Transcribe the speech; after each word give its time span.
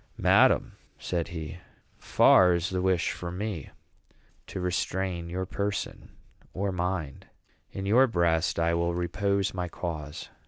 "Madam," 0.17 0.71
said 0.97 1.27
he, 1.27 1.59
"far 1.99 2.55
is 2.55 2.71
the 2.71 2.81
wish 2.81 3.11
from 3.11 3.37
me 3.37 3.69
to 4.47 4.59
restrain 4.59 5.29
your 5.29 5.45
person 5.45 6.09
or 6.55 6.71
mind. 6.71 7.27
In 7.71 7.85
your 7.85 8.07
breast 8.07 8.57
I 8.59 8.73
will 8.73 8.95
repose 8.95 9.53
my 9.53 9.67
cause. 9.67 10.29